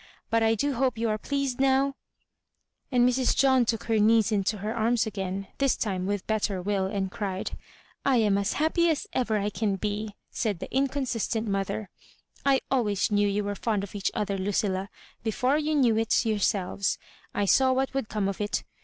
[0.31, 1.93] but I do hope you are pleased now?"
[2.91, 3.37] And Mrs.
[3.37, 7.55] John took her niece into her arms again, this time with better will, and cried."
[8.03, 11.89] I am as happy as ever I can be," said the incon sistent motiier.
[12.43, 14.89] "I always knew you were fond of each other, Ludlla;
[15.23, 16.97] before you knew it yourselves,
[17.35, 18.63] I saw what would come of it.